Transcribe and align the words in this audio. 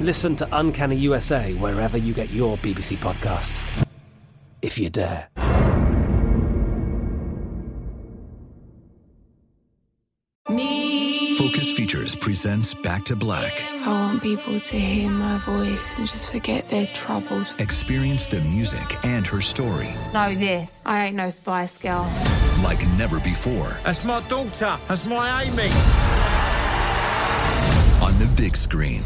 Listen 0.00 0.34
to 0.36 0.48
Uncanny 0.52 0.96
USA 0.96 1.52
wherever 1.54 1.98
you 1.98 2.14
get 2.14 2.30
your 2.30 2.56
BBC 2.58 2.96
podcasts. 2.96 3.86
If 4.62 4.78
you 4.78 4.88
dare. 4.88 5.28
Me. 10.48 11.36
Focus 11.36 11.70
Features 11.76 12.16
presents 12.16 12.72
Back 12.72 13.04
to 13.04 13.14
Black. 13.14 13.62
I 13.82 13.88
want 13.88 14.22
people 14.22 14.58
to 14.58 14.78
hear 14.78 15.10
my 15.10 15.36
voice 15.38 15.94
and 15.98 16.08
just 16.08 16.30
forget 16.32 16.68
their 16.70 16.86
troubles. 16.88 17.52
Experience 17.58 18.26
the 18.26 18.40
music 18.40 19.04
and 19.04 19.26
her 19.26 19.42
story. 19.42 19.90
Know 20.14 20.34
this. 20.34 20.82
I 20.86 21.06
ain't 21.06 21.16
no 21.16 21.30
Spice 21.30 21.76
Girl. 21.76 22.10
Like 22.64 22.86
never 22.96 23.20
before. 23.20 23.78
That's 23.84 24.02
my 24.04 24.20
daughter. 24.28 24.78
That's 24.88 25.04
my 25.04 25.42
Amy. 25.42 25.68
On 28.02 28.18
the 28.18 28.26
big 28.34 28.56
screen. 28.56 29.02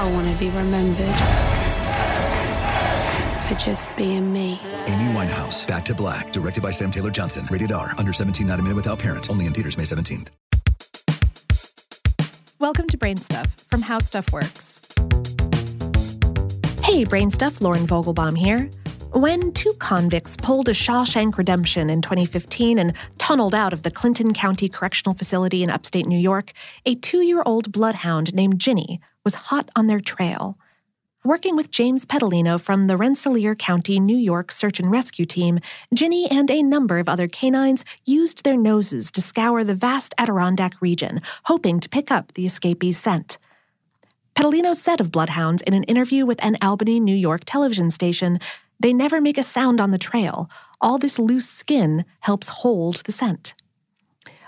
I 0.00 0.10
want 0.10 0.26
to 0.32 0.38
be 0.40 0.48
remembered 0.48 1.14
for 3.46 3.54
just 3.62 3.94
being 3.96 4.32
me. 4.32 4.58
Amy 4.86 5.12
Winehouse, 5.12 5.66
Back 5.66 5.84
to 5.84 5.94
Black, 5.94 6.32
directed 6.32 6.62
by 6.62 6.70
Sam 6.70 6.90
Taylor 6.90 7.10
Johnson. 7.10 7.46
Rated 7.50 7.70
R, 7.70 7.94
under 7.98 8.14
17, 8.14 8.46
not 8.46 8.58
a 8.58 8.62
minute 8.62 8.76
without 8.76 8.98
parent. 8.98 9.28
Only 9.28 9.44
in 9.44 9.52
theaters 9.52 9.76
May 9.76 9.84
17th. 9.84 10.28
Welcome 12.58 12.86
to 12.86 12.96
Brain 12.96 13.18
Stuff 13.18 13.54
from 13.70 13.82
How 13.82 13.98
Stuff 13.98 14.32
Works. 14.32 14.80
Hey, 16.82 17.04
Brain 17.04 17.30
Stuff, 17.30 17.60
Lauren 17.60 17.86
Vogelbaum 17.86 18.38
here. 18.38 18.70
When 19.12 19.52
two 19.52 19.74
convicts 19.80 20.34
pulled 20.34 20.70
a 20.70 20.72
Shawshank 20.72 21.36
Redemption 21.36 21.90
in 21.90 22.00
2015 22.00 22.78
and 22.78 22.94
tunneled 23.30 23.54
out 23.54 23.72
of 23.72 23.84
the 23.84 23.92
Clinton 23.92 24.34
County 24.34 24.68
Correctional 24.68 25.14
Facility 25.14 25.62
in 25.62 25.70
upstate 25.70 26.04
New 26.04 26.18
York, 26.18 26.52
a 26.84 26.96
two 26.96 27.20
year 27.20 27.44
old 27.46 27.70
bloodhound 27.70 28.34
named 28.34 28.58
Ginny 28.58 29.00
was 29.24 29.36
hot 29.36 29.70
on 29.76 29.86
their 29.86 30.00
trail. 30.00 30.58
Working 31.22 31.54
with 31.54 31.70
James 31.70 32.04
Pedalino 32.04 32.60
from 32.60 32.88
the 32.88 32.96
Rensselaer 32.96 33.54
County, 33.54 34.00
New 34.00 34.16
York 34.16 34.50
Search 34.50 34.80
and 34.80 34.90
Rescue 34.90 35.26
Team, 35.26 35.60
Ginny 35.94 36.28
and 36.28 36.50
a 36.50 36.60
number 36.60 36.98
of 36.98 37.08
other 37.08 37.28
canines 37.28 37.84
used 38.04 38.42
their 38.42 38.56
noses 38.56 39.12
to 39.12 39.22
scour 39.22 39.62
the 39.62 39.76
vast 39.76 40.12
Adirondack 40.18 40.82
region, 40.82 41.22
hoping 41.44 41.78
to 41.78 41.88
pick 41.88 42.10
up 42.10 42.32
the 42.32 42.46
escapee's 42.46 42.98
scent. 42.98 43.38
Pedalino 44.34 44.74
said 44.74 45.00
of 45.00 45.12
bloodhounds 45.12 45.62
in 45.62 45.74
an 45.74 45.84
interview 45.84 46.26
with 46.26 46.42
an 46.42 46.56
Albany, 46.60 46.98
New 46.98 47.14
York 47.14 47.42
television 47.46 47.92
station, 47.92 48.40
they 48.80 48.92
never 48.92 49.20
make 49.20 49.38
a 49.38 49.44
sound 49.44 49.80
on 49.80 49.92
the 49.92 49.98
trail. 49.98 50.50
All 50.80 50.98
this 50.98 51.18
loose 51.18 51.48
skin 51.48 52.04
helps 52.20 52.48
hold 52.48 52.96
the 53.04 53.12
scent. 53.12 53.54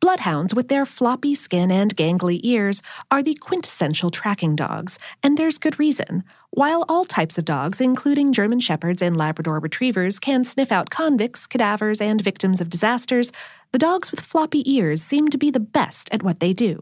Bloodhounds, 0.00 0.54
with 0.54 0.68
their 0.68 0.84
floppy 0.84 1.34
skin 1.34 1.70
and 1.70 1.96
gangly 1.96 2.40
ears, 2.42 2.82
are 3.10 3.22
the 3.22 3.34
quintessential 3.34 4.10
tracking 4.10 4.54
dogs, 4.54 4.98
and 5.22 5.38
there's 5.38 5.56
good 5.56 5.78
reason. 5.78 6.24
While 6.50 6.84
all 6.88 7.04
types 7.04 7.38
of 7.38 7.44
dogs, 7.44 7.80
including 7.80 8.32
German 8.32 8.60
Shepherds 8.60 9.00
and 9.00 9.16
Labrador 9.16 9.60
Retrievers, 9.60 10.18
can 10.18 10.44
sniff 10.44 10.70
out 10.70 10.90
convicts, 10.90 11.46
cadavers, 11.46 12.00
and 12.00 12.20
victims 12.20 12.60
of 12.60 12.68
disasters, 12.68 13.32
the 13.72 13.78
dogs 13.78 14.10
with 14.10 14.20
floppy 14.20 14.70
ears 14.70 15.02
seem 15.02 15.28
to 15.28 15.38
be 15.38 15.50
the 15.50 15.60
best 15.60 16.08
at 16.12 16.22
what 16.22 16.40
they 16.40 16.52
do. 16.52 16.80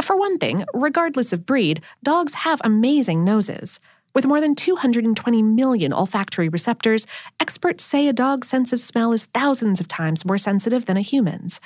For 0.00 0.16
one 0.16 0.38
thing, 0.38 0.64
regardless 0.74 1.32
of 1.32 1.46
breed, 1.46 1.80
dogs 2.02 2.34
have 2.34 2.60
amazing 2.64 3.24
noses. 3.24 3.80
With 4.14 4.26
more 4.26 4.40
than 4.40 4.54
220 4.54 5.42
million 5.42 5.92
olfactory 5.92 6.48
receptors, 6.48 7.06
experts 7.40 7.82
say 7.82 8.08
a 8.08 8.12
dog's 8.12 8.48
sense 8.48 8.72
of 8.72 8.80
smell 8.80 9.12
is 9.12 9.26
thousands 9.26 9.80
of 9.80 9.88
times 9.88 10.24
more 10.24 10.38
sensitive 10.38 10.84
than 10.84 10.98
a 10.98 11.02
human's. 11.02 11.60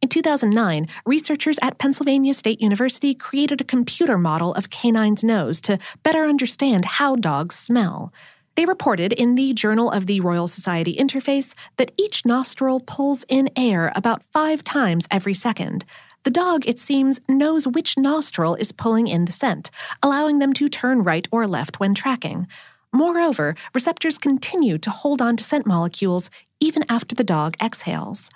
In 0.00 0.08
2009, 0.08 0.88
researchers 1.06 1.60
at 1.62 1.78
Pennsylvania 1.78 2.34
State 2.34 2.60
University 2.60 3.14
created 3.14 3.60
a 3.60 3.64
computer 3.64 4.18
model 4.18 4.52
of 4.54 4.68
canine's 4.68 5.22
nose 5.22 5.60
to 5.60 5.78
better 6.02 6.24
understand 6.24 6.84
how 6.84 7.14
dogs 7.14 7.54
smell. 7.54 8.12
They 8.56 8.64
reported 8.64 9.12
in 9.12 9.36
the 9.36 9.54
Journal 9.54 9.88
of 9.88 10.06
the 10.06 10.20
Royal 10.20 10.48
Society 10.48 10.96
Interface 10.96 11.54
that 11.76 11.92
each 11.96 12.26
nostril 12.26 12.80
pulls 12.80 13.24
in 13.28 13.48
air 13.56 13.92
about 13.94 14.24
five 14.24 14.64
times 14.64 15.06
every 15.08 15.34
second. 15.34 15.84
The 16.24 16.30
dog, 16.30 16.68
it 16.68 16.78
seems, 16.78 17.20
knows 17.28 17.66
which 17.66 17.98
nostril 17.98 18.54
is 18.54 18.70
pulling 18.70 19.08
in 19.08 19.24
the 19.24 19.32
scent, 19.32 19.70
allowing 20.02 20.38
them 20.38 20.52
to 20.54 20.68
turn 20.68 21.02
right 21.02 21.26
or 21.32 21.46
left 21.46 21.80
when 21.80 21.94
tracking. 21.94 22.46
Moreover, 22.92 23.56
receptors 23.74 24.18
continue 24.18 24.78
to 24.78 24.90
hold 24.90 25.20
on 25.20 25.36
to 25.36 25.44
scent 25.44 25.66
molecules 25.66 26.30
even 26.60 26.84
after 26.88 27.14
the 27.14 27.24
dog 27.24 27.56
exhales. 27.60 28.30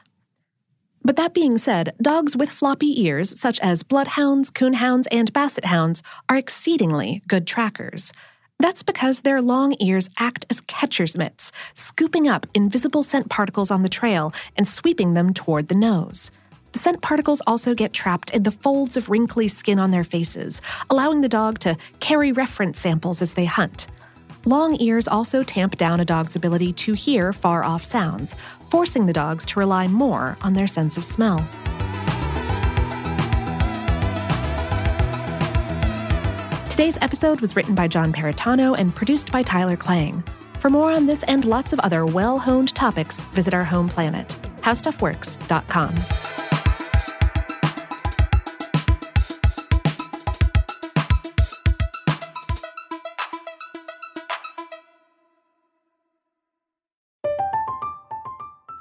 But 1.05 1.15
that 1.15 1.35
being 1.35 1.57
said, 1.59 1.95
dogs 2.03 2.37
with 2.37 2.51
floppy 2.51 3.01
ears, 3.05 3.39
such 3.39 3.61
as 3.61 3.85
bloodhounds, 3.85 4.51
coonhounds, 4.51 5.07
and 5.13 5.33
basset 5.33 5.67
hounds, 5.67 6.03
are 6.29 6.37
exceedingly 6.37 7.23
good 7.29 7.47
trackers. 7.47 8.13
That's 8.59 8.83
because 8.83 9.21
their 9.21 9.41
long 9.41 9.77
ears 9.79 10.11
act 10.19 10.47
as 10.51 10.63
catcher's 10.63 11.17
mitts, 11.17 11.53
scooping 11.75 12.27
up 12.27 12.47
invisible 12.55 13.05
scent 13.05 13.29
particles 13.29 13.71
on 13.71 13.83
the 13.83 13.89
trail 13.89 14.33
and 14.57 14.67
sweeping 14.67 15.15
them 15.15 15.33
toward 15.33 15.69
the 15.69 15.77
nose. 15.77 16.33
Scent 16.77 17.01
particles 17.01 17.41
also 17.47 17.75
get 17.75 17.93
trapped 17.93 18.31
in 18.31 18.43
the 18.43 18.51
folds 18.51 18.97
of 18.97 19.09
wrinkly 19.09 19.49
skin 19.49 19.79
on 19.79 19.91
their 19.91 20.05
faces, 20.05 20.61
allowing 20.91 21.21
the 21.21 21.29
dog 21.29 21.59
to 21.61 21.77
carry 22.01 22.33
reference 22.33 22.79
samples 22.79 23.23
as 23.23 23.35
they 23.35 23.47
hunt. 23.47 23.87
Long 24.45 24.81
ears 24.81 25.09
also 25.09 25.43
tamp 25.43 25.77
down 25.77 26.01
a 26.01 26.05
dog's 26.05 26.37
ability 26.37 26.73
to 26.75 26.93
hear 26.93 27.33
far 27.33 27.65
off 27.65 27.83
sounds, 27.83 28.37
forcing 28.71 29.07
the 29.07 29.13
dogs 29.13 29.45
to 29.47 29.59
rely 29.59 29.89
more 29.89 30.37
on 30.43 30.53
their 30.53 30.67
sense 30.67 30.97
of 30.97 31.05
smell. 31.05 31.39
Today's 36.71 36.99
episode 37.01 37.41
was 37.41 37.57
written 37.57 37.75
by 37.75 37.89
John 37.89 38.13
Perritano 38.13 38.79
and 38.79 38.95
produced 38.95 39.33
by 39.33 39.43
Tyler 39.43 39.77
Klang. 39.77 40.23
For 40.61 40.69
more 40.69 40.91
on 40.93 41.07
this 41.07 41.23
and 41.23 41.45
lots 41.45 41.73
of 41.73 41.81
other 41.81 42.05
well 42.05 42.39
honed 42.39 42.75
topics, 42.75 43.21
visit 43.33 43.55
our 43.55 43.65
home 43.65 43.89
planet, 43.89 44.29
howstuffworks.com. 44.61 46.26